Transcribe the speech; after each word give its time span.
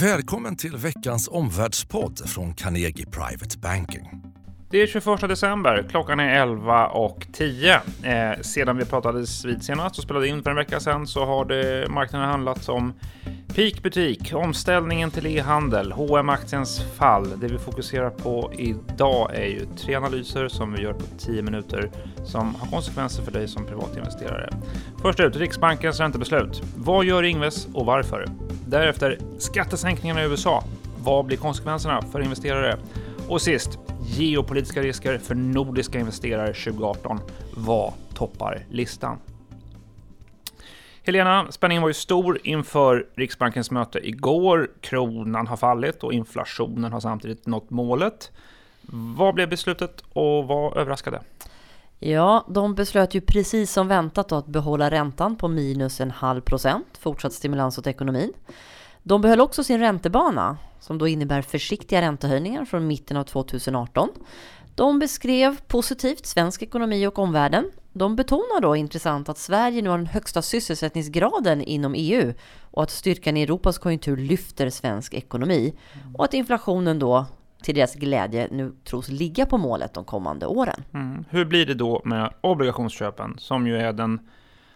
Välkommen 0.00 0.56
till 0.56 0.76
veckans 0.76 1.28
omvärldspodd 1.28 2.28
från 2.28 2.54
Carnegie 2.54 3.06
Private 3.06 3.58
Banking. 3.58 4.22
Det 4.70 4.82
är 4.82 4.86
21 4.86 5.20
december, 5.20 5.86
klockan 5.90 6.20
är 6.20 6.42
11 6.42 6.86
och 6.86 7.26
10. 7.32 7.74
Eh, 7.74 8.40
sedan 8.40 8.76
vi 8.76 8.84
pratades 8.84 9.44
vid 9.44 9.62
senast 9.62 9.98
och 9.98 10.04
spelade 10.04 10.28
in 10.28 10.42
för 10.42 10.50
en 10.50 10.56
vecka 10.56 10.80
sedan 10.80 11.06
så 11.06 11.24
har 11.24 11.44
det, 11.44 11.88
marknaden 11.90 12.28
handlat 12.28 12.68
om 12.68 12.92
Peak 13.54 13.82
Butik, 13.82 14.32
omställningen 14.34 15.10
till 15.10 15.26
e-handel, 15.26 15.92
hm 15.92 16.28
aktiens 16.28 16.80
fall. 16.98 17.40
Det 17.40 17.48
vi 17.48 17.58
fokuserar 17.58 18.10
på 18.10 18.52
idag 18.58 19.34
är 19.34 19.46
ju 19.46 19.66
tre 19.76 19.94
analyser 19.94 20.48
som 20.48 20.72
vi 20.72 20.82
gör 20.82 20.92
på 20.92 21.04
10 21.18 21.42
minuter 21.42 21.90
som 22.24 22.54
har 22.54 22.66
konsekvenser 22.66 23.22
för 23.22 23.32
dig 23.32 23.48
som 23.48 23.66
privatinvesterare. 23.66 24.50
Först 25.02 25.20
ut, 25.20 25.36
Riksbankens 25.36 26.00
räntebeslut. 26.00 26.62
Vad 26.76 27.04
gör 27.04 27.22
Ingves 27.22 27.66
och 27.74 27.86
varför? 27.86 28.45
Därefter 28.68 29.18
skattesänkningarna 29.38 30.22
i 30.22 30.26
USA. 30.26 30.64
Vad 31.02 31.24
blir 31.24 31.36
konsekvenserna 31.36 32.02
för 32.02 32.20
investerare? 32.20 32.78
Och 33.28 33.42
sist, 33.42 33.78
geopolitiska 34.04 34.82
risker 34.82 35.18
för 35.18 35.34
nordiska 35.34 35.98
investerare 35.98 36.46
2018. 36.46 37.20
Vad 37.56 37.92
toppar 38.14 38.64
listan? 38.70 39.18
Helena, 41.02 41.46
spänningen 41.50 41.82
var 41.82 41.88
ju 41.88 41.94
stor 41.94 42.40
inför 42.44 43.06
Riksbankens 43.14 43.70
möte 43.70 44.08
igår. 44.08 44.70
Kronan 44.80 45.46
har 45.46 45.56
fallit 45.56 46.02
och 46.02 46.12
inflationen 46.12 46.92
har 46.92 47.00
samtidigt 47.00 47.46
nått 47.46 47.70
målet. 47.70 48.32
Vad 49.16 49.34
blev 49.34 49.48
beslutet 49.48 50.04
och 50.12 50.46
vad 50.46 50.76
överraskade? 50.76 51.20
Ja, 51.98 52.46
de 52.48 52.74
beslöt 52.74 53.14
ju 53.14 53.20
precis 53.20 53.72
som 53.72 53.88
väntat 53.88 54.32
att 54.32 54.46
behålla 54.46 54.90
räntan 54.90 55.36
på 55.36 55.48
minus 55.48 56.00
en 56.00 56.10
halv 56.10 56.40
procent, 56.40 56.98
fortsatt 56.98 57.32
stimulans 57.32 57.78
åt 57.78 57.86
ekonomin. 57.86 58.32
De 59.02 59.20
behöll 59.20 59.40
också 59.40 59.64
sin 59.64 59.80
räntebana, 59.80 60.56
som 60.80 60.98
då 60.98 61.08
innebär 61.08 61.42
försiktiga 61.42 62.00
räntehöjningar 62.00 62.64
från 62.64 62.86
mitten 62.86 63.16
av 63.16 63.24
2018. 63.24 64.08
De 64.74 64.98
beskrev 64.98 65.60
positivt 65.66 66.26
svensk 66.26 66.62
ekonomi 66.62 67.06
och 67.06 67.18
omvärlden. 67.18 67.70
De 67.92 68.16
betonar 68.16 68.60
då 68.60 68.76
intressant 68.76 69.28
att 69.28 69.38
Sverige 69.38 69.82
nu 69.82 69.90
har 69.90 69.98
den 69.98 70.06
högsta 70.06 70.42
sysselsättningsgraden 70.42 71.62
inom 71.62 71.94
EU 71.96 72.34
och 72.60 72.82
att 72.82 72.90
styrkan 72.90 73.36
i 73.36 73.42
Europas 73.42 73.78
konjunktur 73.78 74.16
lyfter 74.16 74.70
svensk 74.70 75.14
ekonomi 75.14 75.74
och 76.14 76.24
att 76.24 76.34
inflationen 76.34 76.98
då 76.98 77.26
till 77.66 77.74
deras 77.74 77.94
glädje 77.94 78.48
nu 78.50 78.72
tros 78.84 79.08
ligga 79.08 79.46
på 79.46 79.58
målet 79.58 79.94
de 79.94 80.04
kommande 80.04 80.46
åren. 80.46 80.84
Mm. 80.94 81.24
Hur 81.30 81.44
blir 81.44 81.66
det 81.66 81.74
då 81.74 82.02
med 82.04 82.32
obligationsköpen 82.40 83.34
som 83.38 83.66
ju 83.66 83.76
är 83.76 83.92
den 83.92 84.20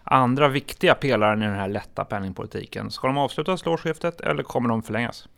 andra 0.03 0.49
viktiga 0.49 0.95
pelaren 0.95 1.43
i 1.43 1.47
den 1.47 1.55
här 1.55 1.69
lätta 1.69 2.05
penningpolitiken? 2.05 2.91
Ska 2.91 3.07
de 3.07 3.19
avslutas 3.19 3.63
till 3.63 3.71
årsskiftet 3.71 4.21
eller 4.21 4.43
kommer 4.43 4.69
de 4.69 4.83
förlängas? 4.83 5.29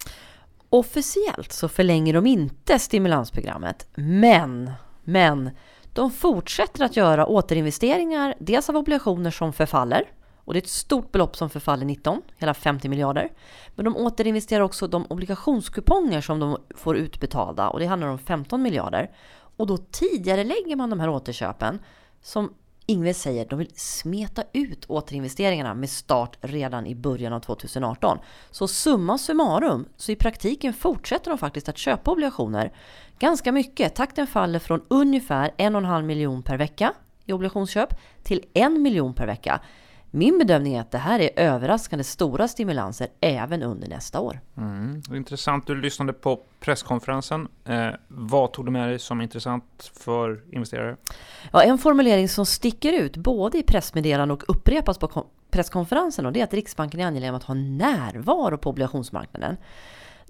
Officiellt 0.68 1.52
så 1.52 1.68
förlänger 1.68 2.14
de 2.14 2.26
inte 2.26 2.78
stimulansprogrammet, 2.78 3.88
men, 3.94 4.70
men 5.04 5.50
de 5.92 6.10
fortsätter 6.10 6.84
att 6.84 6.96
göra 6.96 7.26
återinvesteringar, 7.26 8.34
dels 8.38 8.68
av 8.68 8.76
obligationer 8.76 9.30
som 9.30 9.52
förfaller, 9.52 10.04
och 10.44 10.52
det 10.52 10.58
är 10.58 10.62
ett 10.62 10.68
stort 10.68 11.12
belopp 11.12 11.36
som 11.36 11.50
förfaller 11.50 11.86
19, 11.86 12.22
hela 12.36 12.54
50 12.54 12.88
miljarder. 12.88 13.32
Men 13.74 13.84
de 13.84 13.96
återinvesterar 13.96 14.60
också 14.60 14.86
de 14.86 15.06
obligationskuponger 15.08 16.20
som 16.20 16.40
de 16.40 16.56
får 16.74 16.96
utbetalda 16.96 17.68
och 17.68 17.80
det 17.80 17.86
handlar 17.86 18.08
om 18.08 18.18
15 18.18 18.62
miljarder. 18.62 19.10
Och 19.56 19.66
då 19.66 19.76
tidigare 19.76 20.44
lägger 20.44 20.76
man 20.76 20.90
de 20.90 21.00
här 21.00 21.08
återköpen 21.08 21.78
som 22.22 22.54
Ingves 22.86 23.22
säger 23.22 23.46
de 23.46 23.58
vill 23.58 23.70
smeta 23.74 24.42
ut 24.52 24.84
återinvesteringarna 24.84 25.74
med 25.74 25.90
start 25.90 26.36
redan 26.40 26.86
i 26.86 26.94
början 26.94 27.32
av 27.32 27.40
2018. 27.40 28.18
Så 28.50 28.68
summa 28.68 29.18
summarum, 29.18 29.88
så 29.96 30.12
i 30.12 30.16
praktiken 30.16 30.72
fortsätter 30.72 31.30
de 31.30 31.38
faktiskt 31.38 31.68
att 31.68 31.78
köpa 31.78 32.10
obligationer 32.10 32.72
ganska 33.18 33.52
mycket. 33.52 33.94
Takten 33.94 34.26
faller 34.26 34.58
från 34.58 34.82
ungefär 34.88 35.50
en 35.56 35.74
och 35.74 35.80
en 35.80 35.84
halv 35.84 36.04
miljon 36.04 36.42
per 36.42 36.56
vecka 36.56 36.92
i 37.24 37.32
obligationsköp 37.32 37.94
till 38.22 38.44
1 38.54 38.72
miljon 38.72 39.14
per 39.14 39.26
vecka. 39.26 39.60
Min 40.14 40.38
bedömning 40.38 40.74
är 40.74 40.80
att 40.80 40.90
det 40.90 40.98
här 40.98 41.20
är 41.20 41.30
överraskande 41.36 42.04
stora 42.04 42.48
stimulanser 42.48 43.08
även 43.20 43.62
under 43.62 43.88
nästa 43.88 44.20
år. 44.20 44.40
Mm. 44.56 45.02
Intressant, 45.14 45.66
du 45.66 45.74
lyssnade 45.74 46.12
på 46.12 46.40
presskonferensen. 46.60 47.48
Eh, 47.64 47.88
vad 48.08 48.52
tog 48.52 48.64
du 48.64 48.70
med 48.70 48.88
dig 48.88 48.98
som 48.98 49.20
intressant 49.20 49.90
för 49.94 50.40
investerare? 50.52 50.96
Ja, 51.52 51.62
en 51.62 51.78
formulering 51.78 52.28
som 52.28 52.46
sticker 52.46 52.92
ut 52.92 53.16
både 53.16 53.58
i 53.58 53.62
pressmeddelanden 53.62 54.30
och 54.30 54.42
upprepas 54.48 54.98
på 54.98 55.26
presskonferensen 55.50 56.26
och 56.26 56.32
det 56.32 56.40
är 56.40 56.44
att 56.44 56.54
Riksbanken 56.54 57.00
är 57.00 57.06
angelägen 57.06 57.34
om 57.34 57.38
att 57.38 57.44
ha 57.44 57.54
närvaro 57.54 58.58
på 58.58 58.70
obligationsmarknaden. 58.70 59.56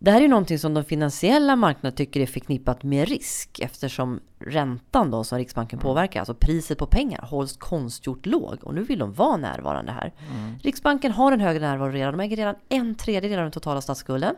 Det 0.04 0.10
här 0.10 0.18
är 0.18 0.22
ju 0.22 0.28
någonting 0.28 0.58
som 0.58 0.74
de 0.74 0.84
finansiella 0.84 1.56
marknaderna 1.56 1.96
tycker 1.96 2.20
är 2.20 2.26
förknippat 2.26 2.82
med 2.82 3.08
risk 3.08 3.60
eftersom 3.60 4.20
räntan 4.38 5.10
då 5.10 5.24
som 5.24 5.38
Riksbanken 5.38 5.78
mm. 5.78 5.82
påverkar, 5.82 6.20
alltså 6.20 6.34
priset 6.34 6.78
på 6.78 6.86
pengar, 6.86 7.22
hålls 7.22 7.56
konstgjort 7.56 8.26
låg 8.26 8.58
och 8.62 8.74
nu 8.74 8.82
vill 8.82 8.98
de 8.98 9.12
vara 9.12 9.36
närvarande 9.36 9.92
här. 9.92 10.12
Mm. 10.30 10.58
Riksbanken 10.62 11.12
har 11.12 11.32
en 11.32 11.40
högre 11.40 11.60
närvaro 11.60 11.90
redan, 11.90 12.18
de 12.18 12.24
äger 12.24 12.36
redan 12.36 12.54
en 12.68 12.94
tredjedel 12.94 13.38
av 13.38 13.44
den 13.44 13.52
totala 13.52 13.80
statsskulden. 13.80 14.34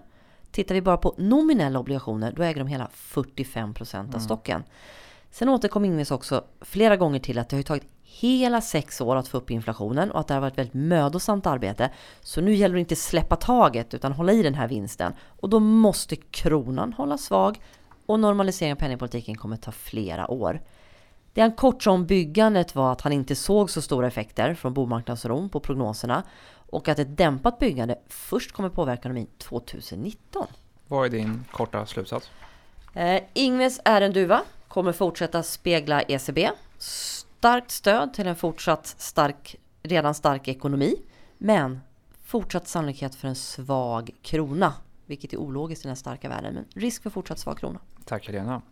Tittar 0.50 0.74
vi 0.74 0.82
bara 0.82 0.96
på 0.96 1.14
nominella 1.18 1.78
obligationer, 1.78 2.32
då 2.36 2.42
äger 2.42 2.58
de 2.58 2.68
hela 2.68 2.88
45 2.92 3.74
procent 3.74 4.08
av 4.08 4.20
mm. 4.20 4.22
Sen 5.34 5.48
återkom 5.48 5.84
Ingves 5.84 6.10
också 6.10 6.44
flera 6.60 6.96
gånger 6.96 7.18
till 7.18 7.38
att 7.38 7.48
det 7.48 7.56
har 7.56 7.62
tagit 7.62 7.86
hela 8.02 8.60
sex 8.60 9.00
år 9.00 9.16
att 9.16 9.28
få 9.28 9.36
upp 9.36 9.50
inflationen 9.50 10.10
och 10.10 10.20
att 10.20 10.28
det 10.28 10.34
har 10.34 10.40
varit 10.40 10.52
ett 10.52 10.58
väldigt 10.58 10.74
mödosamt 10.74 11.46
arbete. 11.46 11.90
Så 12.20 12.40
nu 12.40 12.54
gäller 12.54 12.74
det 12.74 12.80
inte 12.80 12.96
släppa 12.96 13.36
taget 13.36 13.94
utan 13.94 14.12
hålla 14.12 14.32
i 14.32 14.42
den 14.42 14.54
här 14.54 14.68
vinsten. 14.68 15.12
Och 15.40 15.48
då 15.48 15.60
måste 15.60 16.16
kronan 16.16 16.92
hålla 16.92 17.18
svag 17.18 17.60
och 18.06 18.20
normalisering 18.20 18.72
av 18.72 18.76
penningpolitiken 18.76 19.34
kommer 19.34 19.56
ta 19.56 19.72
flera 19.72 20.30
år. 20.30 20.60
Det 21.32 21.40
han 21.40 21.52
kort 21.52 21.82
sa 21.82 21.90
om 21.90 22.06
byggandet 22.06 22.74
var 22.74 22.92
att 22.92 23.00
han 23.00 23.12
inte 23.12 23.36
såg 23.36 23.70
så 23.70 23.82
stora 23.82 24.06
effekter 24.06 24.54
från 24.54 24.74
bomarknadsron 24.74 25.48
på 25.48 25.60
prognoserna 25.60 26.22
och 26.70 26.88
att 26.88 26.98
ett 26.98 27.16
dämpat 27.16 27.58
byggande 27.58 27.98
först 28.08 28.52
kommer 28.52 28.68
påverka 28.68 29.00
ekonomin 29.00 29.26
2019. 29.38 30.46
Vad 30.88 31.06
är 31.06 31.10
din 31.10 31.44
korta 31.52 31.86
slutsats? 31.86 32.30
Eh, 32.92 33.22
Ingves 33.32 33.80
är 33.84 34.00
en 34.00 34.12
duva, 34.12 34.42
kommer 34.74 34.92
fortsätta 34.92 35.42
spegla 35.42 36.02
ECB 36.02 36.50
starkt 36.78 37.70
stöd 37.70 38.14
till 38.14 38.26
en 38.26 38.36
fortsatt 38.36 38.86
stark, 38.86 39.56
redan 39.82 40.14
stark 40.14 40.48
ekonomi. 40.48 40.96
Men 41.38 41.80
fortsatt 42.24 42.68
sannolikhet 42.68 43.14
för 43.14 43.28
en 43.28 43.34
svag 43.34 44.10
krona. 44.22 44.74
Vilket 45.06 45.32
är 45.32 45.36
ologiskt 45.36 45.84
i 45.84 45.88
den 45.88 45.96
starka 45.96 46.28
världen. 46.28 46.54
Men 46.54 46.64
risk 46.74 47.02
för 47.02 47.10
fortsatt 47.10 47.38
svag 47.38 47.58
krona. 47.58 47.80
Tack 48.04 48.26
Helena. 48.26 48.62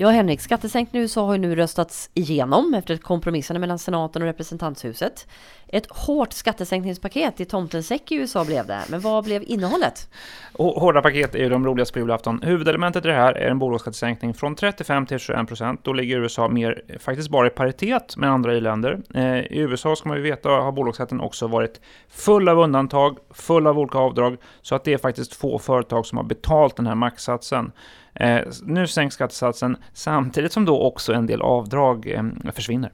Ja, 0.00 0.10
Henrik, 0.10 0.40
skattesänkningen 0.40 1.00
i 1.00 1.02
USA 1.02 1.26
har 1.26 1.32
ju 1.32 1.38
nu 1.38 1.54
röstats 1.54 2.10
igenom 2.14 2.74
efter 2.74 2.94
ett 2.94 3.02
kompromissande 3.02 3.60
mellan 3.60 3.78
senaten 3.78 4.22
och 4.22 4.28
representanthuset. 4.28 5.26
Ett 5.68 5.86
hårt 5.90 6.32
skattesänkningspaket 6.32 7.40
i 7.40 7.44
tomtens 7.44 7.86
säck 7.86 8.12
i 8.12 8.14
USA 8.14 8.44
blev 8.44 8.66
det, 8.66 8.80
men 8.90 9.00
vad 9.00 9.24
blev 9.24 9.42
innehållet? 9.46 10.08
Hårda 10.52 11.02
paket 11.02 11.34
är 11.34 11.38
ju 11.38 11.48
de 11.48 11.66
roligaste 11.66 11.92
på 11.92 11.98
julafton. 11.98 12.42
Huvudelementet 12.42 13.04
i 13.04 13.08
det 13.08 13.14
här 13.14 13.32
är 13.32 13.50
en 13.50 13.58
bolagsskattesänkning 13.58 14.34
från 14.34 14.54
35 14.54 15.06
till 15.06 15.18
21 15.18 15.48
procent. 15.48 15.80
Då 15.84 15.92
ligger 15.92 16.18
USA 16.18 16.48
mer, 16.48 16.82
faktiskt 16.98 17.30
bara 17.30 17.46
i 17.46 17.50
paritet 17.50 18.16
med 18.16 18.30
andra 18.30 18.56
i-länder. 18.56 19.00
Eh, 19.14 19.38
I 19.38 19.58
USA 19.58 19.96
ska 19.96 20.08
man 20.08 20.18
ju 20.18 20.22
veta 20.22 20.48
har 20.48 20.72
bolagsskatten 20.72 21.20
också 21.20 21.46
varit 21.46 21.80
full 22.08 22.48
av 22.48 22.58
undantag, 22.58 23.18
full 23.30 23.66
av 23.66 23.78
olika 23.78 23.98
avdrag, 23.98 24.36
så 24.62 24.74
att 24.74 24.84
det 24.84 24.92
är 24.92 24.98
faktiskt 24.98 25.34
få 25.34 25.58
företag 25.58 26.06
som 26.06 26.18
har 26.18 26.24
betalt 26.24 26.76
den 26.76 26.86
här 26.86 26.94
maxsatsen. 26.94 27.72
Eh, 28.18 28.40
nu 28.62 28.86
sänks 28.86 29.14
skattesatsen 29.14 29.76
samtidigt 29.92 30.52
som 30.52 30.64
då 30.64 30.80
också 30.80 31.12
en 31.12 31.26
del 31.26 31.42
avdrag 31.42 32.06
eh, 32.06 32.52
försvinner. 32.52 32.92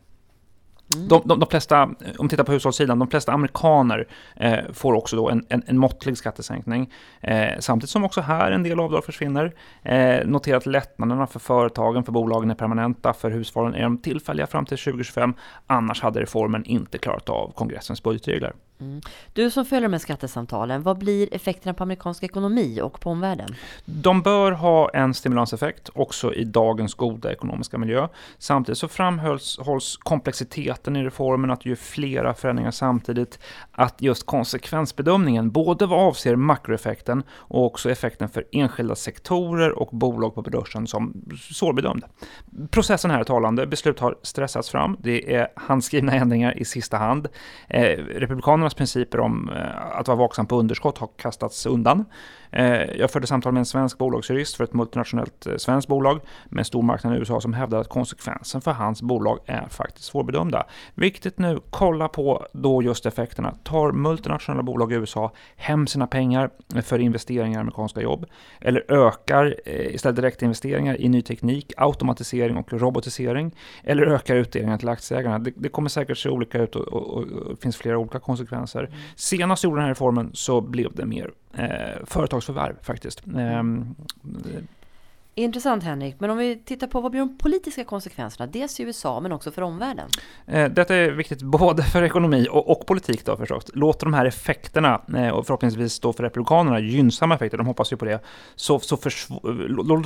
Mm. 0.95 1.09
De, 1.09 1.23
de, 1.25 1.41
de, 1.41 1.49
flesta, 1.51 1.83
om 1.83 1.97
vi 2.23 2.29
tittar 2.29 2.45
på 2.45 2.53
hushållssidan, 2.53 2.99
de 2.99 3.09
flesta 3.09 3.33
amerikaner 3.33 4.09
eh, 4.37 4.59
får 4.73 4.93
också 4.95 5.17
då 5.17 5.31
en, 5.31 5.47
en, 5.49 5.62
en 5.67 5.79
måttlig 5.79 6.19
skattesänkning. 6.19 6.93
Eh, 7.21 7.59
samtidigt 7.59 7.91
som 7.91 8.05
också 8.05 8.21
här 8.21 8.53
en 8.53 8.62
del 8.62 8.81
avdrag 8.81 9.05
försvinner. 9.05 9.55
Eh, 9.82 10.26
notera 10.26 10.56
att 10.56 10.67
lättnaderna 10.67 11.27
för 11.27 11.38
företagen, 11.38 12.05
för 12.05 12.12
bolagen 12.12 12.50
är 12.50 12.55
permanenta, 12.55 13.12
för 13.12 13.31
hushållen 13.31 13.75
är 13.75 13.82
de 13.82 13.99
tillfälliga 13.99 14.47
fram 14.47 14.67
till 14.67 14.79
2025. 14.79 15.35
Annars 15.67 16.03
hade 16.03 16.20
reformen 16.20 16.65
inte 16.65 16.99
klarat 16.99 17.29
av 17.29 17.53
kongressens 17.55 18.03
budgetregler. 18.03 18.53
Mm. 18.84 19.00
Du 19.32 19.50
som 19.50 19.64
följer 19.64 19.88
med 19.88 20.00
skattesamtalen, 20.00 20.82
vad 20.82 20.98
blir 20.98 21.34
effekterna 21.34 21.75
på 21.75 21.82
amerikansk 21.82 22.22
ekonomi 22.22 22.81
och 22.81 23.00
på 23.00 23.10
omvärlden? 23.10 23.54
De 23.84 24.22
bör 24.22 24.52
ha 24.52 24.90
en 24.90 25.14
stimulanseffekt 25.14 25.90
också 25.94 26.34
i 26.34 26.44
dagens 26.44 26.94
goda 26.94 27.32
ekonomiska 27.32 27.78
miljö. 27.78 28.08
Samtidigt 28.38 28.78
så 28.78 28.88
framhålls 28.88 29.96
komplexiteten 29.96 30.96
i 30.96 31.04
reformen, 31.04 31.50
att 31.50 31.66
ju 31.66 31.76
flera 31.76 32.34
förändringar 32.34 32.70
samtidigt, 32.70 33.38
att 33.72 34.02
just 34.02 34.26
konsekvensbedömningen, 34.26 35.50
både 35.50 35.86
vad 35.86 36.08
avser 36.08 36.36
makroeffekten 36.36 37.22
och 37.31 37.64
också 37.64 37.90
effekten 37.90 38.28
för 38.28 38.44
enskilda 38.52 38.94
sektorer 38.94 39.78
och 39.78 39.88
bolag 39.92 40.34
på 40.34 40.42
börsen 40.42 40.86
som 40.86 41.25
svårbedömd. 41.50 42.04
Processen 42.70 43.10
här 43.10 43.20
är 43.20 43.25
talande, 43.25 43.66
beslut 43.66 44.00
har 44.00 44.19
stressats 44.22 44.70
fram, 44.70 44.96
det 45.00 45.34
är 45.34 45.48
handskrivna 45.56 46.12
ändringar 46.12 46.58
i 46.58 46.64
sista 46.64 46.96
hand. 46.96 47.28
Eh, 47.69 47.98
Republikanerna 47.98 48.70
Bankernas 48.75 48.93
principer 48.93 49.21
om 49.21 49.49
eh, 49.49 49.99
att 49.99 50.09
vara 50.09 50.19
vaksam 50.19 50.47
på 50.47 50.56
underskott 50.56 50.99
har 50.99 51.09
kastats 51.17 51.67
undan. 51.67 52.05
Eh, 52.50 52.99
jag 52.99 53.11
förde 53.11 53.26
samtal 53.26 53.53
med 53.53 53.61
en 53.61 53.67
svensk 53.67 53.99
bolagsjurist 53.99 54.56
för 54.56 54.65
ett 54.65 54.75
multinationellt 54.75 55.47
eh, 55.47 55.56
svenskt 55.56 55.88
bolag 55.88 56.21
med 56.50 56.67
stor 56.67 56.82
marknad 56.82 57.15
i 57.15 57.19
USA 57.19 57.41
som 57.41 57.53
hävdar 57.53 57.81
att 57.81 57.88
konsekvensen 57.88 58.61
för 58.61 58.73
hans 58.73 59.03
bolag 59.03 59.38
är 59.47 59.69
faktiskt 59.69 60.06
svårbedömda. 60.06 60.67
Viktigt 60.94 61.38
nu, 61.38 61.61
kolla 61.71 62.09
på 62.09 62.47
då 62.53 62.82
just 62.82 63.06
effekterna. 63.06 63.55
Tar 63.65 63.93
multinationella 63.93 64.62
bolag 64.62 64.93
i 64.93 64.94
USA 64.94 65.32
hem 65.56 65.87
sina 65.87 66.06
pengar 66.06 66.50
för 66.82 66.99
investeringar 66.99 67.59
i 67.59 67.61
amerikanska 67.61 68.00
jobb? 68.00 68.27
Eller 68.61 68.93
ökar 68.93 69.69
istället 69.69 70.17
direktinvesteringar 70.17 71.00
i 71.00 71.09
ny 71.09 71.23
teknik, 71.23 71.73
automatisering 71.77 72.56
och 72.56 72.73
robotisering? 72.73 73.55
Eller 73.85 74.03
ökar 74.03 74.37
utdelningen 74.37 74.79
till 74.79 74.88
aktieägarna? 74.88 75.38
Det, 75.38 75.53
det 75.56 75.69
kommer 75.69 75.88
säkert 75.88 76.19
se 76.19 76.29
olika 76.29 76.59
ut 76.59 76.77
och, 76.77 76.88
och, 76.88 77.17
och, 77.17 77.23
och 77.23 77.59
finns 77.59 77.77
flera 77.77 77.99
olika 77.99 78.20
konsekvenser 78.20 78.54
konsekvenser. 78.55 78.91
Senast 79.17 79.65
gjorde 79.65 79.77
den 79.77 79.83
här 79.83 79.91
reformen 79.91 80.31
så 80.35 80.61
blev 80.61 80.95
det 80.95 81.06
mer 81.06 81.31
eh, 81.55 82.05
företagsförvärv 82.06 82.77
faktiskt. 82.83 83.23
Eh, 83.27 83.62
Intressant 85.36 85.82
Henrik, 85.84 86.20
men 86.20 86.31
om 86.31 86.38
vi 86.38 86.56
tittar 86.56 86.86
på 86.86 87.00
vad 87.00 87.10
blir 87.10 87.20
de 87.20 87.38
politiska 87.38 87.84
konsekvenserna? 87.84 88.46
Dels 88.46 88.81
i 88.81 88.82
USA 88.82 89.20
men 89.20 89.32
också 89.32 89.50
för 89.50 89.62
omvärlden. 89.62 90.08
Eh, 90.46 90.70
detta 90.70 90.94
är 90.94 91.10
viktigt 91.10 91.42
både 91.42 91.82
för 91.82 92.02
ekonomi 92.02 92.46
och, 92.50 92.70
och 92.70 92.86
politik 92.86 93.25
då 93.25 93.36
förstås. 93.36 93.64
Låter 93.75 94.06
de 94.06 94.14
här 94.14 94.25
effekterna, 94.25 95.00
eh, 95.16 95.28
och 95.28 95.46
förhoppningsvis 95.46 96.00
då 96.00 96.12
för 96.12 96.22
Republikanerna 96.22 96.81
gynnsamma 96.81 97.34
effekter, 97.34 97.58
de 97.58 97.66
hoppas 97.66 97.92
ju 97.92 97.96
på 97.96 98.04
det, 98.04 98.20
så, 98.54 98.81
så 98.81 98.96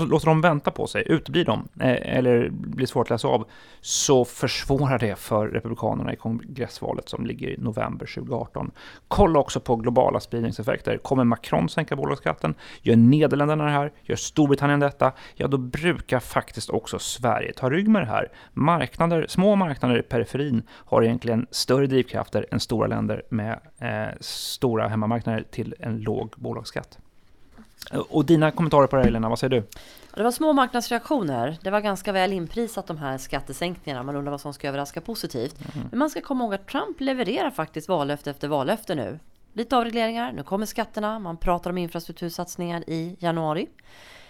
låter 0.07 0.27
de 0.27 0.41
vänta 0.41 0.71
på 0.71 0.87
sig, 0.87 1.05
uteblir 1.07 1.45
de, 1.45 1.69
eh, 1.81 2.17
eller 2.17 2.49
blir 2.51 2.87
svårt 2.87 3.07
att 3.07 3.11
läsa 3.11 3.29
av, 3.29 3.49
så 3.81 4.25
försvårar 4.25 4.99
det 4.99 5.19
för 5.19 5.49
Republikanerna 5.49 6.13
i 6.13 6.17
kongressvalet 6.17 7.09
som 7.09 7.27
ligger 7.27 7.49
i 7.49 7.57
november 7.59 8.07
2018. 8.07 8.71
Kolla 9.09 9.39
också 9.39 9.61
på 9.61 9.77
globala 9.77 10.21
spridningseffekter. 10.21 10.99
Kommer 10.99 11.25
Macron 11.25 11.69
sänka 11.69 11.97
bolagsskatten? 11.97 12.55
Gör 12.83 12.97
Nederländerna 12.97 13.65
det 13.65 13.71
här? 13.71 13.93
Gör 14.03 14.17
Storbritannien 14.17 14.81
detta? 14.81 15.13
Ja 15.35 15.49
då 15.49 15.59
brukar 15.59 16.21
faktiskt 16.21 16.71
också 16.71 16.99
Sverige 16.99 17.53
ta 17.53 17.71
rygg 17.71 17.89
med 17.89 18.03
det 18.03 18.07
här. 18.07 18.29
Marknader, 18.53 19.27
små 19.29 19.57
marknader 19.57 19.99
i 19.99 20.03
periferin 20.03 20.63
har 20.71 21.03
egentligen 21.03 21.47
större 21.51 21.87
drivkrafter 21.87 22.47
än 22.51 22.61
stora 22.61 22.87
länder 22.87 23.23
med 23.29 23.61
eh, 23.79 24.17
stora 24.21 24.89
hemmamarknader 24.89 25.45
till 25.51 25.75
en 25.79 26.01
låg 26.01 26.35
bolagsskatt. 26.37 26.99
Och 28.09 28.25
dina 28.25 28.51
kommentarer 28.51 28.87
på 28.87 28.97
det 28.97 29.03
här 29.03 29.09
Elena, 29.09 29.29
vad 29.29 29.39
säger 29.39 29.51
du? 29.51 29.63
Det 30.15 30.23
var 30.23 30.31
små 30.31 30.53
marknadsreaktioner. 30.53 31.57
Det 31.63 31.71
var 31.71 31.81
ganska 31.81 32.13
väl 32.13 32.33
inprisat 32.33 32.87
de 32.87 32.99
här 32.99 33.19
skattesänkningarna. 33.19 34.03
Man 34.03 34.17
undrar 34.17 34.31
vad 34.31 34.41
som 34.41 34.55
ska 34.55 34.69
överraska 34.69 35.01
positivt. 35.01 35.57
Mm. 35.75 35.89
Men 35.91 35.99
man 35.99 36.11
ska 36.11 36.21
komma 36.21 36.45
ihåg 36.45 36.55
att 36.55 36.67
Trump 36.67 37.01
levererar 37.01 37.51
faktiskt 37.51 37.89
vallöfte 37.89 38.31
efter 38.31 38.49
vallöfte 38.49 38.95
nu. 38.95 39.19
Lite 39.59 39.77
avregleringar, 39.77 40.33
nu 40.33 40.43
kommer 40.43 40.67
skatterna, 40.67 41.19
man 41.19 41.37
pratar 41.37 41.71
om 41.71 41.79
infrastruktursatsningar 41.79 42.85
i 42.87 43.17
januari. 43.19 43.69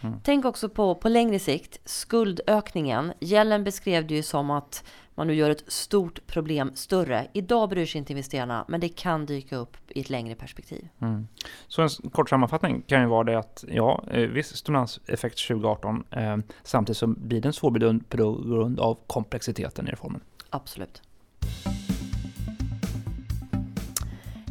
Mm. 0.00 0.20
Tänk 0.24 0.44
också 0.44 0.68
på, 0.68 0.94
på 0.94 1.08
längre 1.08 1.38
sikt, 1.38 1.80
skuldökningen. 1.84 3.12
Gällen 3.20 3.64
beskrev 3.64 4.06
det 4.06 4.14
ju 4.14 4.22
som 4.22 4.50
att 4.50 4.84
man 5.14 5.26
nu 5.26 5.34
gör 5.34 5.50
ett 5.50 5.72
stort 5.72 6.26
problem 6.26 6.70
större. 6.74 7.26
Idag 7.32 7.68
bryr 7.68 7.86
sig 7.86 7.98
inte 7.98 8.12
investerarna, 8.12 8.64
men 8.68 8.80
det 8.80 8.88
kan 8.88 9.26
dyka 9.26 9.56
upp 9.56 9.76
i 9.88 10.00
ett 10.00 10.10
längre 10.10 10.34
perspektiv. 10.34 10.88
Mm. 11.00 11.28
Så 11.66 11.82
en 11.82 11.88
kort 11.88 12.30
sammanfattning 12.30 12.82
kan 12.82 13.00
ju 13.00 13.06
vara 13.06 13.24
det 13.24 13.38
att 13.38 13.64
ja, 13.68 14.04
eh, 14.10 14.20
viss 14.20 14.56
stimulanseffekt 14.56 15.48
2018, 15.48 16.04
eh, 16.10 16.36
samtidigt 16.62 16.98
som 16.98 17.28
blir 17.28 17.40
den 17.40 17.52
svårbedömd 17.52 18.08
på 18.08 18.16
grund 18.16 18.80
av 18.80 18.98
komplexiteten 19.06 19.88
i 19.88 19.90
reformen. 19.90 20.20
Absolut. 20.50 21.02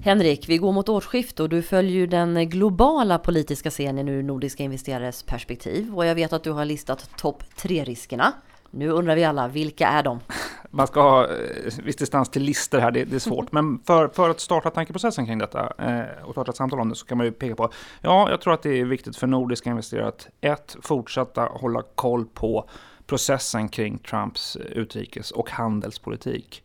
Henrik, 0.07 0.49
vi 0.49 0.57
går 0.57 0.71
mot 0.71 0.89
årsskift 0.89 1.39
och 1.39 1.49
du 1.49 1.61
följer 1.61 1.91
ju 1.91 2.07
den 2.07 2.49
globala 2.49 3.19
politiska 3.19 3.69
scenen 3.69 4.09
ur 4.09 4.23
nordiska 4.23 4.63
investerares 4.63 5.23
perspektiv. 5.23 5.95
Och 5.95 6.05
jag 6.05 6.15
vet 6.15 6.33
att 6.33 6.43
du 6.43 6.51
har 6.51 6.65
listat 6.65 7.09
topp 7.17 7.43
tre-riskerna. 7.55 8.33
Nu 8.71 8.89
undrar 8.89 9.15
vi 9.15 9.23
alla, 9.23 9.47
vilka 9.47 9.87
är 9.87 10.03
de? 10.03 10.19
Man 10.69 10.87
ska 10.87 11.01
ha 11.01 11.23
eh, 11.23 11.83
viss 11.83 11.95
distans 11.95 12.29
till 12.29 12.41
listor 12.43 12.79
här, 12.79 12.91
det, 12.91 13.03
det 13.03 13.15
är 13.15 13.19
svårt. 13.19 13.51
Men 13.51 13.79
för, 13.79 14.07
för, 14.07 14.29
att 14.29 14.39
starta 14.39 14.69
tankeprocessen 14.69 15.25
kring 15.25 15.37
detta 15.37 15.73
eh, 15.79 16.23
och 16.25 16.31
starta 16.31 16.51
ett 16.51 16.57
samtal 16.57 16.79
om 16.79 16.89
det 16.89 16.95
så 16.95 17.05
kan 17.05 17.17
man 17.17 17.25
ju 17.25 17.31
peka 17.31 17.55
på, 17.55 17.69
ja, 18.01 18.29
jag 18.29 18.41
tror 18.41 18.53
att 18.53 18.63
det 18.63 18.79
är 18.79 18.85
viktigt 18.85 19.17
för 19.17 19.27
nordiska 19.27 19.69
investerare 19.69 20.07
att 20.07 20.27
ett, 20.41 20.77
fortsätta 20.81 21.41
hålla 21.41 21.83
koll 21.95 22.25
på 22.25 22.69
processen 23.05 23.69
kring 23.69 23.97
Trumps 23.97 24.55
eh, 24.55 24.65
utrikes 24.65 25.31
och 25.31 25.49
handelspolitik. 25.49 26.63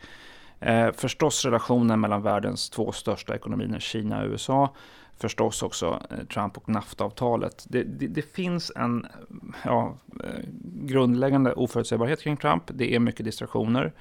Eh, 0.62 0.92
förstås 0.92 1.44
relationen 1.44 2.00
mellan 2.00 2.22
världens 2.22 2.70
två 2.70 2.92
största 2.92 3.34
ekonomier, 3.34 3.80
Kina 3.80 4.22
och 4.22 4.28
USA. 4.28 4.74
Förstås 5.16 5.62
också 5.62 6.02
eh, 6.10 6.26
Trump 6.26 6.56
och 6.56 6.68
NAFTA-avtalet. 6.68 7.66
Det, 7.68 7.82
det, 7.82 8.06
det, 8.06 8.34
finns 8.34 8.72
en 8.76 9.06
ja, 9.64 9.96
eh, 10.24 10.44
grundläggande 10.62 11.52
oförutsägbarhet 11.52 12.22
kring 12.22 12.36
Trump. 12.36 12.62
Det 12.66 12.94
är 12.94 12.98
mycket 12.98 13.24
distraktioner. 13.24 13.92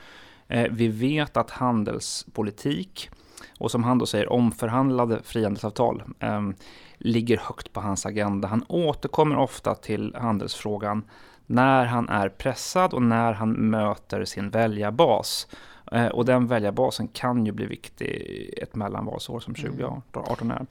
Eh, 0.47 0.67
vi 0.71 0.87
vet 0.87 1.37
att 1.37 1.51
handelspolitik 1.51 3.09
och 3.59 3.71
som 3.71 3.83
han 3.83 3.97
då 3.97 4.05
säger 4.05 4.31
omförhandlade 4.31 5.19
frihandelsavtal 5.23 6.03
eh, 6.19 6.49
ligger 6.97 7.37
högt 7.37 7.73
på 7.73 7.81
hans 7.81 8.05
agenda. 8.05 8.47
Han 8.47 8.65
återkommer 8.67 9.37
ofta 9.37 9.75
till 9.75 10.15
handelsfrågan 10.15 11.03
när 11.51 11.85
han 11.85 12.09
är 12.09 12.29
pressad 12.29 12.93
och 12.93 13.01
när 13.01 13.33
han 13.33 13.51
möter 13.51 14.25
sin 14.25 14.49
väljarbas. 14.49 15.47
Eh, 15.91 16.07
och 16.07 16.25
den 16.25 16.47
väljarbasen 16.47 17.07
kan 17.07 17.45
ju 17.45 17.51
bli 17.51 17.65
viktig 17.65 18.53
ett 18.57 18.75
mellanvalsår 18.75 19.39
som 19.39 19.55
2018 19.55 20.51
är. 20.51 20.65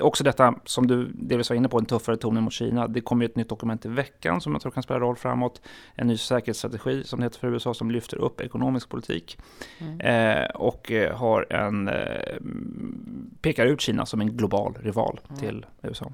Också 0.00 0.24
detta 0.24 0.54
som 0.64 0.86
du 0.86 1.10
delvis 1.14 1.50
var 1.50 1.56
inne 1.56 1.68
på, 1.68 1.78
en 1.78 1.84
tuffare 1.84 2.16
ton 2.16 2.42
mot 2.42 2.52
Kina. 2.52 2.88
Det 2.88 3.00
kommer 3.00 3.24
ett 3.24 3.36
nytt 3.36 3.48
dokument 3.48 3.84
i 3.86 3.88
veckan 3.88 4.40
som 4.40 4.52
jag 4.52 4.62
tror 4.62 4.72
kan 4.72 4.82
spela 4.82 5.00
roll 5.00 5.16
framåt. 5.16 5.62
En 5.94 6.06
ny 6.06 6.16
säkerhetsstrategi 6.16 7.04
som 7.04 7.20
det 7.20 7.26
heter 7.26 7.38
för 7.38 7.48
USA 7.48 7.74
som 7.74 7.90
lyfter 7.90 8.16
upp 8.16 8.40
ekonomisk 8.40 8.88
politik. 8.88 9.38
Mm. 9.78 10.00
Eh, 10.00 10.50
och 10.50 10.92
eh, 10.92 11.16
har 11.16 11.52
en, 11.52 11.88
eh, 11.88 12.36
pekar 13.40 13.66
ut 13.66 13.80
Kina 13.80 14.06
som 14.06 14.20
en 14.20 14.36
global 14.36 14.78
rival 14.82 15.20
mm. 15.28 15.40
till 15.40 15.66
USA. 15.82 16.12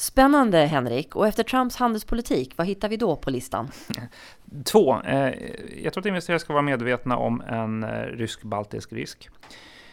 Spännande 0.00 0.58
Henrik. 0.58 1.16
Och 1.16 1.26
efter 1.26 1.42
Trumps 1.42 1.76
handelspolitik, 1.76 2.52
vad 2.56 2.66
hittar 2.66 2.88
vi 2.88 2.96
då 2.96 3.16
på 3.16 3.30
listan? 3.30 3.68
Två. 4.64 5.00
Eh, 5.02 5.34
jag 5.82 5.92
tror 5.92 6.02
att 6.02 6.06
investerare 6.06 6.38
ska 6.38 6.52
vara 6.52 6.62
medvetna 6.62 7.16
om 7.16 7.40
en 7.40 7.82
eh, 7.82 7.88
rysk-baltisk 8.02 8.92
risk. 8.92 9.28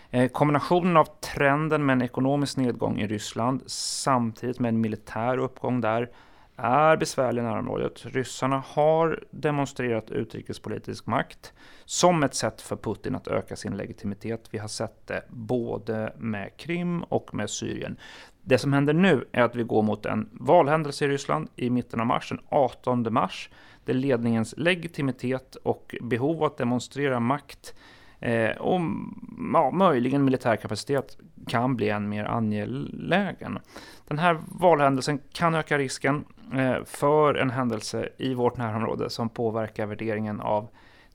Eh, 0.09 0.27
kombinationen 0.27 0.97
av 0.97 1.07
trenden 1.35 1.85
med 1.85 1.93
en 1.93 2.01
ekonomisk 2.01 2.57
nedgång 2.57 2.99
i 2.99 3.07
Ryssland 3.07 3.63
samtidigt 3.67 4.59
med 4.59 4.69
en 4.69 4.81
militär 4.81 5.37
uppgång 5.37 5.81
där 5.81 6.09
är 6.57 6.97
besvärlig 6.97 7.41
i 7.41 7.45
närområdet. 7.45 8.05
Ryssarna 8.05 8.63
har 8.67 9.23
demonstrerat 9.31 10.11
utrikespolitisk 10.11 11.05
makt 11.05 11.53
som 11.85 12.23
ett 12.23 12.35
sätt 12.35 12.61
för 12.61 12.75
Putin 12.75 13.15
att 13.15 13.27
öka 13.27 13.55
sin 13.55 13.77
legitimitet. 13.77 14.47
Vi 14.51 14.57
har 14.57 14.67
sett 14.67 15.07
det 15.07 15.23
både 15.29 16.13
med 16.17 16.57
Krim 16.57 17.03
och 17.03 17.33
med 17.33 17.49
Syrien. 17.49 17.97
Det 18.47 18.57
som 18.57 18.73
händer 18.73 18.93
nu 18.93 19.25
är 19.31 19.41
att 19.41 19.55
vi 19.55 19.63
går 19.63 19.81
mot 19.81 20.05
en 20.05 20.29
valhändelse 20.31 21.05
i 21.05 21.07
Ryssland 21.07 21.49
i 21.55 21.69
mitten 21.69 21.99
av 21.99 22.05
mars, 22.05 22.29
den 22.29 22.39
18 22.49 23.13
mars, 23.13 23.49
där 23.85 23.93
ledningens 23.93 24.53
legitimitet 24.57 25.55
och 25.55 25.95
behov 26.01 26.43
att 26.43 26.57
demonstrera 26.57 27.19
makt 27.19 27.73
eh, 28.19 28.57
och 28.57 28.81
ja, 29.53 29.71
möjligen 29.71 30.25
militär 30.25 30.55
kapacitet 30.55 31.17
kan 31.47 31.75
bli 31.75 31.89
än 31.89 32.09
mer 32.09 32.25
angelägen. 32.25 33.59
Den 34.07 34.19
här 34.19 34.39
valhändelsen 34.47 35.19
kan 35.33 35.55
öka 35.55 35.77
risken 35.77 36.25
eh, 36.53 36.83
för 36.85 37.35
en 37.35 37.49
händelse 37.49 38.09
i 38.17 38.33
vårt 38.33 38.57
närområde 38.57 39.09
som 39.09 39.29
påverkar 39.29 39.85
värderingen 39.85 40.41
av 40.41 40.67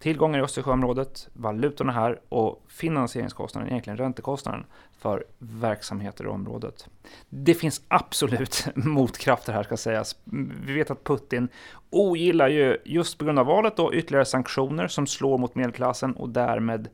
tillgångar 0.03 0.39
i 0.39 0.43
Östersjöområdet, 0.43 1.29
valutorna 1.33 1.93
här 1.93 2.21
och 2.29 2.65
finansieringskostnaden, 2.69 3.71
egentligen 3.71 3.97
räntekostnaden 3.97 4.65
för 4.99 5.25
verksamheter 5.39 6.25
i 6.25 6.29
området. 6.29 6.89
Det 7.29 7.55
finns 7.55 7.83
absolut 7.89 8.67
motkrafter 8.75 9.53
här 9.53 9.63
ska 9.63 9.77
sägas. 9.77 10.17
Vi 10.65 10.73
vet 10.73 10.91
att 10.91 11.05
Putin 11.05 11.49
ogillar 11.91 12.49
ju 12.49 12.77
just 12.85 13.19
på 13.19 13.25
grund 13.25 13.39
av 13.39 13.47
valet 13.47 13.77
då 13.77 13.95
ytterligare 13.95 14.25
sanktioner 14.25 14.89
som 14.89 15.07
slår 15.07 15.39
mot 15.39 15.55
medelklassen 15.55 16.13
och 16.13 16.29
därmed 16.29 16.89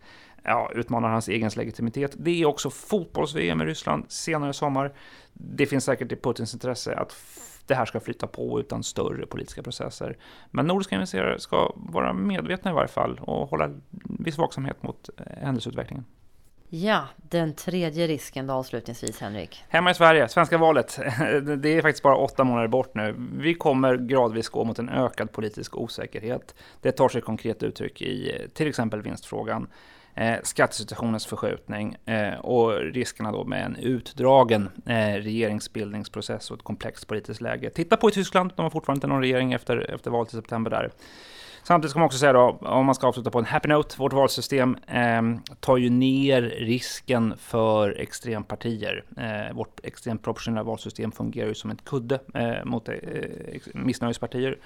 ja, 0.45 0.71
utmanar 0.75 1.09
hans 1.09 1.28
egen 1.28 1.50
legitimitet. 1.57 2.14
Det 2.18 2.42
är 2.42 2.47
också 2.47 2.71
fotbolls-VM 2.71 3.61
i 3.61 3.64
Ryssland 3.64 4.04
senare 4.09 4.50
i 4.50 4.54
sommar. 4.54 4.92
Det 5.33 5.66
finns 5.66 5.85
säkert 5.85 6.12
i 6.12 6.16
Putins 6.16 6.54
intresse 6.54 6.95
att 6.95 7.16
det 7.66 7.75
här 7.75 7.85
ska 7.85 8.00
flytta 8.00 8.26
på 8.26 8.61
utan 8.61 8.83
större 8.83 9.26
politiska 9.26 9.62
processer. 9.62 10.16
Men 10.50 10.66
nordiska 10.66 10.95
investerare 10.95 11.40
ska 11.40 11.73
vara 11.76 12.12
medvetna 12.12 12.71
i 12.71 12.75
varje 12.75 12.88
fall 12.88 13.18
och 13.23 13.49
hålla 13.49 13.71
viss 14.18 14.38
vaksamhet 14.38 14.83
mot 14.83 15.11
eh, 15.16 15.25
händelseutvecklingen. 15.42 16.04
Ja, 16.71 17.04
den 17.16 17.54
tredje 17.54 18.07
risken 18.07 18.47
då 18.47 18.54
avslutningsvis 18.54 19.21
Henrik. 19.21 19.64
Hemma 19.68 19.90
i 19.90 19.95
Sverige, 19.95 20.28
svenska 20.28 20.59
valet. 20.59 20.99
Det 21.59 21.68
är 21.68 21.83
faktiskt 21.83 22.02
bara 22.02 22.16
åtta 22.16 22.45
månader 22.45 22.68
bort 22.68 22.95
nu. 22.95 23.14
Vi 23.33 23.54
kommer 23.54 23.97
gradvis 23.97 24.49
gå 24.49 24.64
mot 24.64 24.78
en 24.78 24.88
ökad 24.88 25.33
politisk 25.33 25.76
osäkerhet. 25.76 26.54
Det 26.80 26.92
tar 26.92 27.09
sig 27.09 27.23
konkret 27.23 27.62
uttryck 27.62 28.02
i 28.02 28.47
till 28.54 28.68
exempel 28.68 29.02
vinstfrågan 29.02 29.68
eh, 30.18 30.37
skattesituationens 30.42 31.26
förskjutning 31.26 31.96
eh, 32.04 32.34
och 32.34 32.72
riskerna 32.80 33.32
då 33.32 33.44
med 33.44 33.64
en 33.64 33.76
utdragen 33.76 34.68
eh, 34.87 35.14
regeringsbildningsprocess 35.14 36.50
och 36.50 36.56
ett 36.56 36.64
komplext 36.64 37.06
politiskt 37.06 37.40
läge. 37.40 37.70
Titta 37.70 37.96
på 37.96 38.08
i 38.08 38.12
Tyskland, 38.12 38.52
de 38.56 38.62
har 38.62 38.70
fortfarande 38.70 38.98
inte 38.98 39.06
någon 39.06 39.20
regering 39.20 39.52
efter, 39.52 39.94
efter 39.94 40.10
valet 40.10 40.32
i 40.32 40.37
september 40.37 40.70
där. 40.70 40.90
Samtidigt 41.62 41.90
ska 41.90 41.98
man 41.98 42.06
också 42.06 42.18
säga 42.18 42.32
då, 42.32 42.58
om 42.60 42.87
man 42.87 42.94
ska 42.94 43.06
avsluta 43.06 43.30
på 43.30 43.38
en 43.38 43.44
happy 43.44 43.68
note, 43.68 43.94
vårt 43.98 44.12
valsystem 44.12 44.76
eh, 44.87 45.22
tar 45.60 45.76
ju 45.76 45.90
ner 45.90 46.42
risken 46.42 47.34
för 47.38 48.00
extrempartier. 48.00 49.04
Eh, 49.16 49.56
vårt 49.56 49.80
extremt 49.82 50.22
proportionella 50.22 50.62
valsystem 50.62 51.12
fungerar 51.12 51.48
ju 51.48 51.54
som 51.54 51.70
ett 51.70 51.84
kudde 51.84 52.18
eh, 52.34 52.64
mot 52.64 52.88
eh, 52.88 52.94
missnöjespartier. 53.75 54.58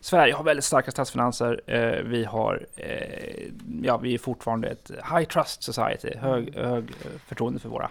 Sverige 0.00 0.34
har 0.34 0.44
väldigt 0.44 0.64
starka 0.64 0.90
statsfinanser. 0.90 1.60
Eh, 1.66 2.02
vi, 2.04 2.24
har, 2.24 2.66
eh, 2.76 3.48
ja, 3.82 3.96
vi 3.96 4.14
är 4.14 4.18
fortfarande 4.18 4.68
ett 4.68 4.90
high 4.90 5.28
trust 5.28 5.62
society, 5.62 6.16
hög, 6.16 6.54
hög 6.56 6.92
förtroende 7.26 7.60
för 7.60 7.68
våra 7.68 7.90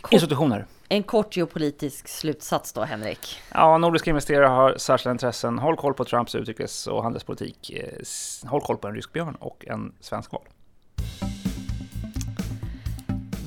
kort, 0.00 0.12
institutioner. 0.12 0.66
En 0.88 1.02
kort 1.02 1.36
geopolitisk 1.36 2.08
slutsats 2.08 2.72
då, 2.72 2.84
Henrik? 2.84 3.42
Ja, 3.52 3.78
nordiska 3.78 4.10
investerare 4.10 4.46
har 4.46 4.76
särskilda 4.76 5.12
intressen. 5.12 5.58
Håll 5.58 5.76
koll 5.76 5.94
på 5.94 6.04
Trumps 6.04 6.34
utrikes 6.34 6.86
och 6.86 7.02
handelspolitik. 7.02 7.70
Eh, 7.70 8.48
håll 8.50 8.60
koll 8.60 8.76
på 8.76 8.88
en 8.88 8.94
rysk 8.94 9.12
björn 9.12 9.34
och 9.34 9.64
en 9.66 9.92
svensk 10.00 10.32
val. 10.32 10.42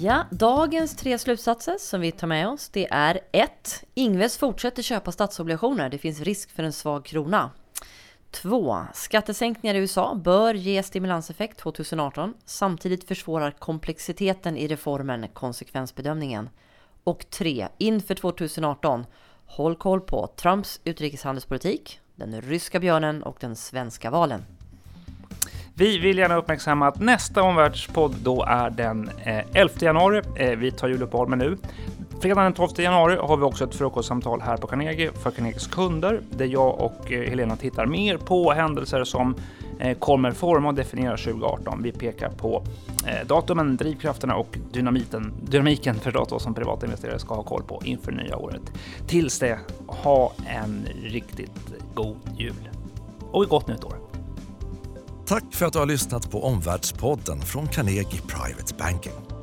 Ja, 0.01 0.23
dagens 0.31 0.95
tre 0.95 1.17
slutsatser 1.17 1.77
som 1.79 2.01
vi 2.01 2.11
tar 2.11 2.27
med 2.27 2.47
oss 2.47 2.69
det 2.69 2.87
är 2.91 3.19
1. 3.31 3.83
Ingves 3.93 4.37
fortsätter 4.37 4.83
köpa 4.83 5.11
statsobligationer. 5.11 5.89
Det 5.89 5.97
finns 5.97 6.21
risk 6.21 6.51
för 6.51 6.63
en 6.63 6.73
svag 6.73 7.05
krona. 7.05 7.51
2. 8.31 8.77
Skattesänkningar 8.93 9.75
i 9.75 9.77
USA 9.77 10.15
bör 10.15 10.53
ge 10.53 10.83
stimulanseffekt 10.83 11.57
2018. 11.57 12.33
Samtidigt 12.45 13.03
försvårar 13.07 13.51
komplexiteten 13.51 14.57
i 14.57 14.67
reformen 14.67 15.27
konsekvensbedömningen. 15.33 16.49
Och 17.03 17.25
3. 17.29 17.67
Inför 17.77 18.15
2018. 18.15 19.05
Håll 19.45 19.75
koll 19.75 20.01
på 20.01 20.27
Trumps 20.27 20.81
utrikeshandelspolitik, 20.83 21.99
den 22.15 22.41
ryska 22.41 22.79
björnen 22.79 23.23
och 23.23 23.37
den 23.39 23.55
svenska 23.55 24.09
valen. 24.09 24.43
Vi 25.73 25.97
vill 25.97 26.17
gärna 26.17 26.35
uppmärksamma 26.35 26.87
att 26.87 26.99
nästa 26.99 27.43
omvärldspodd 27.43 28.15
då 28.23 28.43
är 28.43 28.69
den 28.69 29.09
eh, 29.23 29.45
11 29.53 29.73
januari. 29.79 30.21
Eh, 30.35 30.57
vi 30.57 30.71
tar 30.71 30.87
juluppehåll 30.87 31.27
med 31.27 31.37
nu. 31.37 31.57
Fredagen 32.21 32.43
den 32.43 32.53
12 32.53 32.69
januari 32.77 33.17
har 33.17 33.37
vi 33.37 33.43
också 33.43 33.63
ett 33.63 33.75
frukostsamtal 33.75 34.41
här 34.41 34.57
på 34.57 34.67
Carnegie 34.67 35.11
för 35.11 35.31
Carnegies 35.31 35.67
kunder 35.67 36.21
där 36.29 36.45
jag 36.45 36.79
och 36.79 37.11
eh, 37.11 37.29
Helena 37.29 37.55
tittar 37.55 37.85
mer 37.85 38.17
på 38.17 38.51
händelser 38.51 39.03
som 39.03 39.35
eh, 39.79 39.97
kommer 39.97 40.31
forma 40.31 40.67
och 40.67 40.73
definiera 40.73 41.17
2018. 41.17 41.83
Vi 41.83 41.91
pekar 41.91 42.29
på 42.29 42.63
eh, 43.07 43.27
datumen, 43.27 43.77
drivkrafterna 43.77 44.35
och 44.35 44.57
dynamiten, 44.71 45.33
dynamiken 45.43 45.95
förstås 45.95 46.29
då, 46.29 46.39
som 46.39 46.53
privatinvesterare 46.53 47.19
ska 47.19 47.35
ha 47.35 47.43
koll 47.43 47.63
på 47.63 47.81
inför 47.85 48.11
nya 48.11 48.37
året. 48.37 48.71
Tills 49.07 49.39
det, 49.39 49.59
ha 49.87 50.33
en 50.47 50.87
riktigt 51.03 51.73
god 51.93 52.17
jul 52.37 52.69
och 53.31 53.43
ett 53.43 53.49
gott 53.49 53.67
nytt 53.67 53.83
år. 53.83 53.95
Tack 55.25 55.43
för 55.51 55.65
att 55.65 55.73
du 55.73 55.79
har 55.79 55.85
lyssnat 55.85 56.31
på 56.31 56.43
Omvärldspodden 56.43 57.41
från 57.41 57.67
Carnegie 57.67 58.21
Private 58.21 58.73
Banking. 58.79 59.38